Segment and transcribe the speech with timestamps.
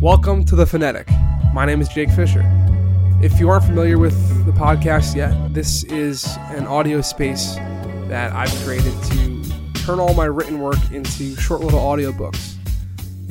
[0.00, 1.06] Welcome to The Phonetic.
[1.52, 2.40] My name is Jake Fischer.
[3.22, 7.56] If you aren't familiar with the podcast yet, this is an audio space
[8.08, 9.42] that I've created to
[9.74, 12.54] turn all my written work into short little audiobooks.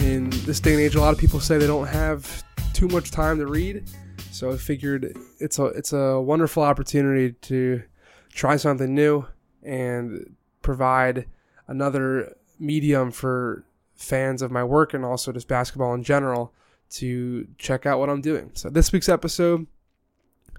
[0.03, 2.43] In this day and age, a lot of people say they don't have
[2.73, 3.89] too much time to read,
[4.31, 7.81] so I figured it's a it's a wonderful opportunity to
[8.29, 9.25] try something new
[9.65, 11.27] and provide
[11.67, 13.65] another medium for
[13.95, 16.53] fans of my work and also just basketball in general
[16.89, 18.51] to check out what I'm doing.
[18.53, 19.67] So this week's episode,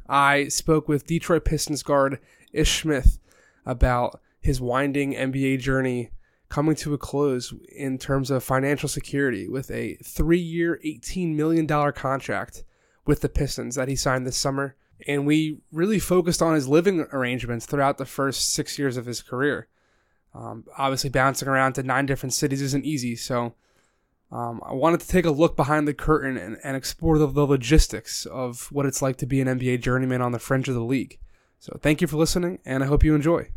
[0.08, 2.18] I spoke with Detroit Pistons guard
[2.52, 3.18] Ish Smith
[3.64, 6.10] about his winding NBA journey
[6.48, 12.64] coming to a close in terms of financial security with a three-year, $18 million contract
[13.04, 14.76] with the Pistons that he signed this summer.
[15.06, 19.22] And we really focused on his living arrangements throughout the first six years of his
[19.22, 19.68] career.
[20.34, 23.54] Um, obviously, bouncing around to nine different cities isn't easy, so
[24.30, 27.46] um, I wanted to take a look behind the curtain and, and explore the, the
[27.46, 30.82] logistics of what it's like to be an NBA journeyman on the fringe of the
[30.82, 31.18] league.
[31.58, 33.48] So, thank you for listening, and I hope you enjoy.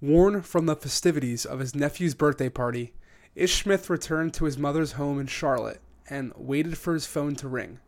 [0.00, 2.94] Worn from the festivities of his nephew's birthday party,
[3.34, 7.48] Ish Smith returned to his mother's home in Charlotte and waited for his phone to
[7.48, 7.78] ring.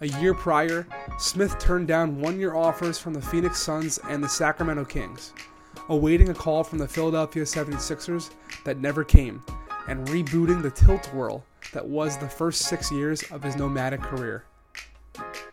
[0.00, 0.86] A year prior,
[1.18, 5.34] Smith turned down one year offers from the Phoenix Suns and the Sacramento Kings,
[5.90, 8.30] awaiting a call from the Philadelphia 76ers
[8.64, 9.42] that never came,
[9.88, 14.44] and rebooting the tilt whirl that was the first six years of his nomadic career.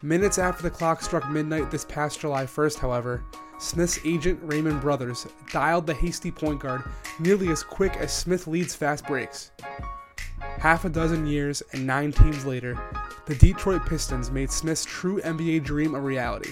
[0.02, 3.24] Minutes after the clock struck midnight this past July 1st, however,
[3.60, 6.84] Smith's agent Raymond Brothers dialed the hasty point guard
[7.20, 9.52] nearly as quick as Smith leads fast breaks.
[10.60, 12.80] Half a dozen years and nine teams later,
[13.28, 16.50] the Detroit Pistons made Smith's true NBA dream a reality,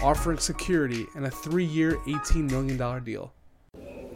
[0.00, 3.32] offering security and a three year, $18 million deal.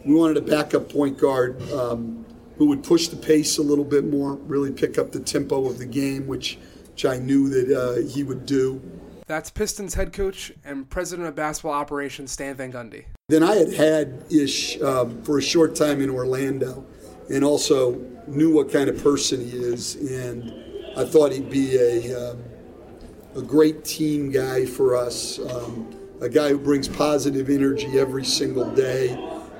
[0.05, 2.25] We wanted a backup point guard um,
[2.57, 5.79] who would push the pace a little bit more, really pick up the tempo of
[5.79, 6.57] the game, which,
[6.91, 8.81] which I knew that uh, he would do.
[9.27, 13.05] That's Pistons head coach and president of basketball operations Stan Van Gundy.
[13.27, 16.85] Then I had had Ish um, for a short time in Orlando
[17.29, 19.95] and also knew what kind of person he is.
[19.95, 20.53] And
[20.97, 22.43] I thought he'd be a, um,
[23.35, 28.69] a great team guy for us, um, a guy who brings positive energy every single
[28.73, 29.13] day.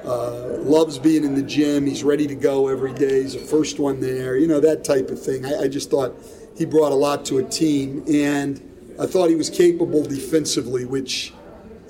[0.05, 1.85] Uh, loves being in the gym.
[1.87, 3.23] He's ready to go every day.
[3.23, 4.37] He's the first one there.
[4.37, 5.45] You know, that type of thing.
[5.45, 6.15] I, I just thought
[6.55, 8.03] he brought a lot to a team.
[8.07, 8.61] And
[8.99, 11.33] I thought he was capable defensively, which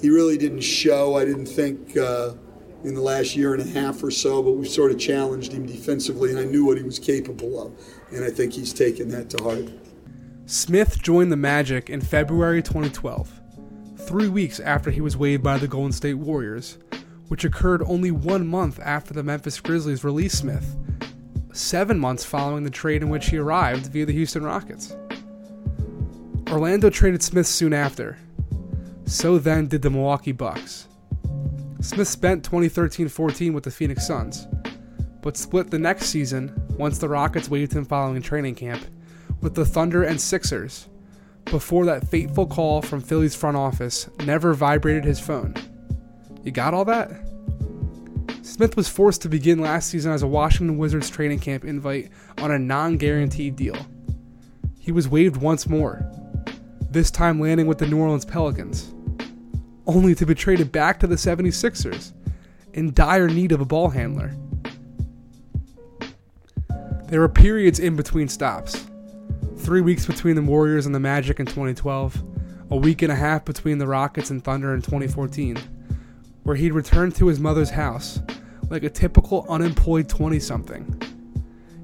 [0.02, 1.18] he really didn't show.
[1.18, 2.36] I didn't think uh,
[2.86, 5.66] in the last year and a half or so, but we sort of challenged him
[5.66, 7.74] defensively, and I knew what he was capable of.
[8.12, 9.70] And I think he's taken that to heart.
[10.46, 13.32] Smith joined the Magic in February 2012,
[13.98, 16.78] three weeks after he was waived by the Golden State Warriors,
[17.30, 20.76] which occurred only one month after the Memphis Grizzlies released Smith,
[21.52, 24.96] seven months following the trade in which he arrived via the Houston Rockets.
[26.52, 28.18] Orlando traded Smith soon after.
[29.06, 30.88] So then did the Milwaukee Bucks.
[31.86, 34.48] Smith spent 2013 14 with the Phoenix Suns,
[35.22, 38.84] but split the next season once the Rockets waived him following training camp
[39.42, 40.90] with the Thunder and Sixers
[41.46, 45.54] before that fateful call from Philly's front office never vibrated his phone.
[46.44, 47.12] You got all that?
[48.42, 52.10] Smith was forced to begin last season as a Washington Wizards training camp invite
[52.40, 53.78] on a non guaranteed deal.
[54.80, 56.04] He was waived once more,
[56.90, 58.95] this time landing with the New Orleans Pelicans,
[59.88, 62.14] only to be traded back to the 76ers
[62.74, 64.36] in dire need of a ball handler.
[67.08, 68.88] There were periods in between stops
[69.58, 72.24] three weeks between the Warriors and the Magic in 2012,
[72.70, 75.58] a week and a half between the Rockets and Thunder in 2014,
[76.44, 78.22] where he'd returned to his mother's house
[78.70, 81.02] like a typical unemployed 20 something.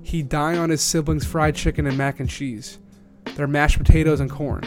[0.04, 2.78] He'd dine on his siblings' fried chicken and mac and cheese,
[3.36, 4.64] their mashed potatoes and corn,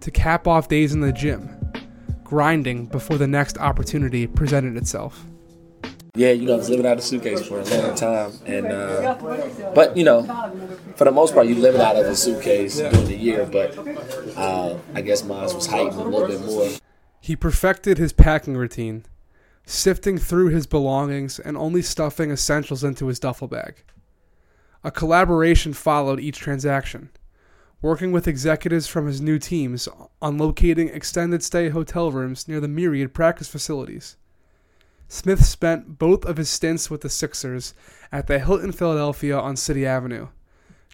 [0.00, 1.48] to cap off days in the gym,
[2.30, 5.26] grinding before the next opportunity presented itself.
[6.14, 8.66] Yeah, you know, I was living out of a suitcase for a long time, and
[8.66, 10.22] uh, but you know,
[10.94, 13.46] for the most part, you live out of a suitcase during the year.
[13.46, 13.76] But
[14.36, 16.68] uh, I guess mine was heightened a little bit more.
[17.20, 19.06] He perfected his packing routine,
[19.64, 23.82] sifting through his belongings and only stuffing essentials into his duffel bag.
[24.82, 27.10] A collaboration followed each transaction,
[27.82, 29.88] working with executives from his new teams
[30.20, 34.16] on locating extended stay hotel rooms near the myriad practice facilities.
[35.08, 37.74] Smith spent both of his stints with the Sixers
[38.12, 40.28] at the Hilton Philadelphia on City Avenue,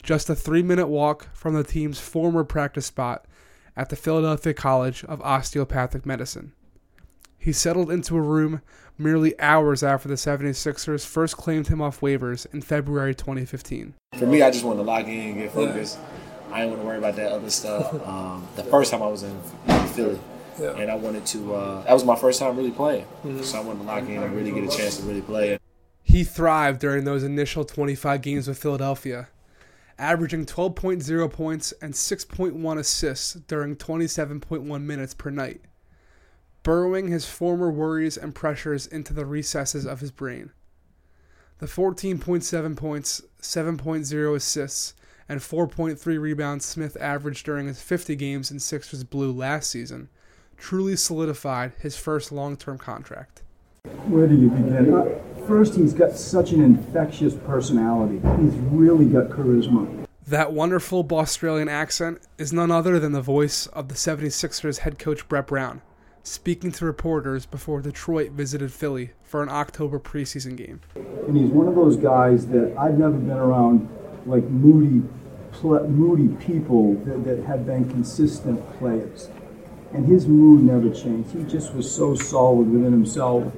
[0.02, 3.26] just a three minute walk from the team's former practice spot
[3.76, 6.52] at the Philadelphia College of Osteopathic Medicine.
[7.38, 8.62] He settled into a room
[8.96, 13.94] merely hours after the 76ers first claimed him off waivers in February 2015.
[14.18, 15.98] For me, I just wanted to lock in and get focused.
[16.56, 17.92] I didn't want to worry about that other stuff.
[18.06, 19.38] Um, the first time I was in,
[19.88, 20.18] Philly,
[20.58, 20.70] Yeah.
[20.76, 21.54] and I wanted to.
[21.54, 23.04] Uh, that was my first time really playing,
[23.42, 25.58] so I wanted to lock in and really get a chance to really play.
[26.02, 29.28] He thrived during those initial 25 games with Philadelphia,
[29.98, 35.60] averaging 12.0 points and 6.1 assists during 27.1 minutes per night,
[36.62, 40.52] burrowing his former worries and pressures into the recesses of his brain.
[41.58, 44.94] The 14.7 points, 7.0 assists,
[45.28, 50.08] and 4.3 rebounds Smith averaged during his 50 games in Sixers Blue last season
[50.56, 53.42] truly solidified his first long term contract.
[54.06, 54.94] Where do you begin?
[54.94, 58.16] Uh, First, he's got such an infectious personality.
[58.42, 60.04] He's really got charisma.
[60.26, 65.28] That wonderful Australian accent is none other than the voice of the 76ers head coach
[65.28, 65.82] Brett Brown,
[66.24, 70.80] speaking to reporters before Detroit visited Philly for an October preseason game.
[70.96, 73.88] And he's one of those guys that I've never been around,
[74.26, 75.06] like moody,
[75.52, 79.30] pl- moody people that, that have been consistent players.
[79.92, 81.30] And his mood never changed.
[81.30, 83.52] He just was so solid within himself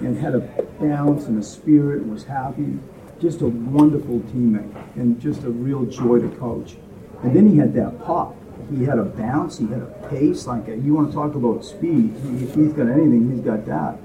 [0.00, 0.40] and had a
[0.80, 2.78] balance and a spirit and was happy.
[3.20, 6.76] Just a wonderful teammate and just a real joy to coach.
[7.22, 8.36] And then he had that pop.
[8.70, 9.58] He had a bounce.
[9.58, 10.46] He had a pace.
[10.46, 12.14] Like a, you want to talk about speed?
[12.40, 13.98] If he's got anything, he's got that.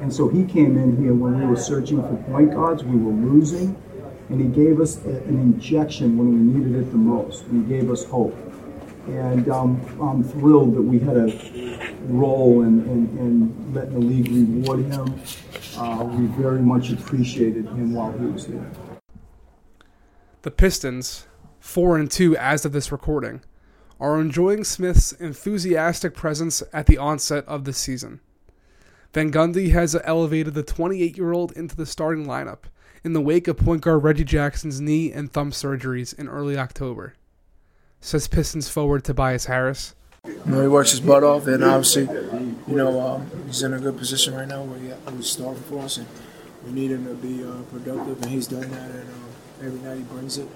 [0.00, 2.82] And so he came in here when we were searching for point guards.
[2.82, 3.80] We were losing,
[4.30, 7.44] and he gave us a, an injection when we needed it the most.
[7.46, 8.36] And he gave us hope.
[9.08, 14.28] And um, I'm thrilled that we had a role in, in, in letting the league
[14.28, 15.20] reward him.
[15.76, 18.70] Uh, we very much appreciated him while he was here.
[20.42, 21.26] The Pistons,
[21.58, 23.42] 4 and 2 as of this recording,
[23.98, 28.20] are enjoying Smith's enthusiastic presence at the onset of the season.
[29.12, 32.64] Van Gundy has elevated the 28 year old into the starting lineup
[33.04, 37.14] in the wake of point guard Reggie Jackson's knee and thumb surgeries in early October.
[38.00, 39.94] Says Pistons forward Tobias Harris.
[40.24, 43.78] You know, he works his butt off, and obviously, you know, um, he's in a
[43.78, 46.06] good position right now where he, he's starting for us, and
[46.64, 49.96] we need him to be uh, productive, and he's done that, and uh, every night
[49.98, 50.48] he brings it.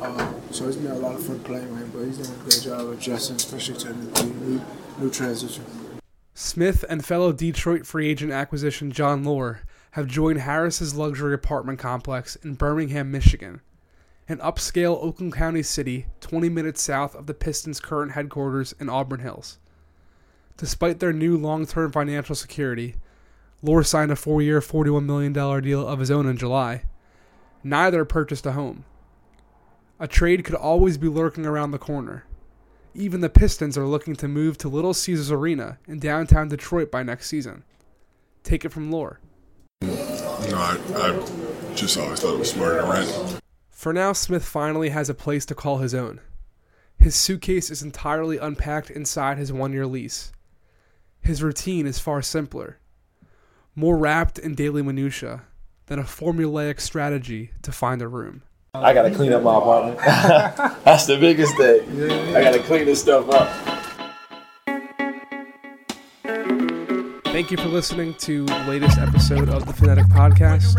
[0.00, 2.42] Uh, so it's been a lot of fun playing with him, but he's doing a
[2.42, 4.60] great job adjusting, especially to the new,
[4.98, 5.64] new transition.
[6.34, 9.58] Smith and fellow Detroit free agent acquisition Jon Leuer
[9.94, 13.60] have joined Harris's luxury apartment complex in Birmingham, Michigan,
[14.28, 19.20] an upscale Oakland County city 20 minutes south of the Pistons' current headquarters in Auburn
[19.20, 19.60] Hills.
[20.56, 22.96] Despite their new long term financial security,
[23.62, 26.82] Leuer signed a four year, $41 million deal of his own in July.
[27.62, 28.84] Neither purchased a home.
[30.00, 32.24] A trade could always be lurking around the corner.
[32.94, 37.04] Even the Pistons are looking to move to Little Caesars Arena in downtown Detroit by
[37.04, 37.62] next season.
[38.42, 39.18] Take it from Leuer.
[40.50, 43.40] No, I, I just always thought it was smarter to rent.
[43.70, 46.20] For now, Smith finally has a place to call his own.
[46.98, 50.32] His suitcase is entirely unpacked inside his one year lease.
[51.20, 52.78] His routine is far simpler,
[53.74, 55.42] more wrapped in daily minutiae
[55.86, 58.42] than a formulaic strategy to find a room.
[58.72, 59.98] I gotta clean up my apartment.
[60.84, 62.34] That's the biggest thing.
[62.34, 63.73] I gotta clean this stuff up.
[67.34, 70.76] Thank you for listening to the latest episode of the Phonetic Podcast.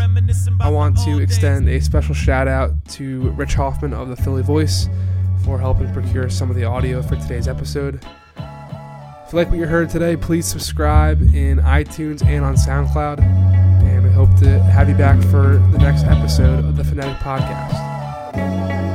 [0.58, 4.88] I want to extend a special shout out to Rich Hofmann of the Philly Voice
[5.44, 7.96] for helping procure some of the audio for today's episode.
[8.38, 13.20] If you like what you heard today, please subscribe in iTunes and on SoundCloud.
[13.20, 18.85] And we hope to have you back for the next episode of the Phonetic Podcast.